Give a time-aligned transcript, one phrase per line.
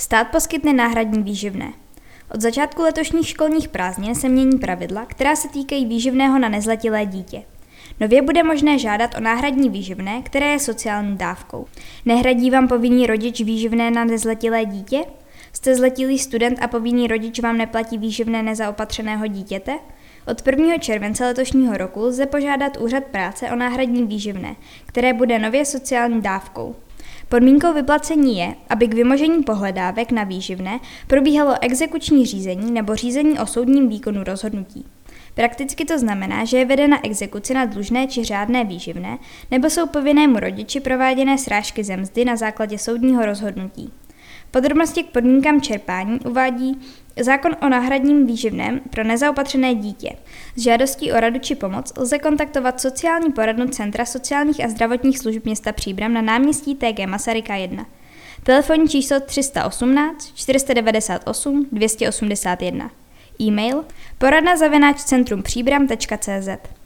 [0.00, 1.72] Stát poskytne náhradní výživné.
[2.34, 7.42] Od začátku letošních školních prázdnin se mění pravidla, která se týkají výživného na nezletilé dítě.
[8.00, 11.66] Nově bude možné žádat o náhradní výživné, které je sociální dávkou.
[12.04, 15.04] Nehradí vám povinný rodič výživné na nezletilé dítě?
[15.52, 19.78] Jste zletilý student a povinný rodič vám neplatí výživné nezaopatřeného dítěte?
[20.26, 20.78] Od 1.
[20.78, 24.56] července letošního roku lze požádat Úřad práce o náhradní výživné,
[24.86, 26.76] které bude nově sociální dávkou.
[27.30, 33.46] Podmínkou vyplacení je, aby k vymožení pohledávek na výživné probíhalo exekuční řízení nebo řízení o
[33.46, 34.86] soudním výkonu rozhodnutí.
[35.34, 39.18] Prakticky to znamená, že je vedena exekuce na dlužné či řádné výživné,
[39.50, 43.92] nebo jsou povinnému rodiči prováděné srážky ze mzdy na základě soudního rozhodnutí.
[44.50, 46.80] Podrobnosti k podmínkám čerpání uvádí
[47.20, 50.10] zákon o náhradním výživném pro nezaopatřené dítě.
[50.56, 55.44] S žádostí o radu či pomoc lze kontaktovat sociální poradnu Centra sociálních a zdravotních služeb
[55.44, 57.86] města Příbram na náměstí TG Masaryka 1.
[58.42, 62.90] Telefonní číslo 318 498 281.
[63.40, 63.84] E-mail
[64.18, 66.79] poradna zavináč centrum příbram.cz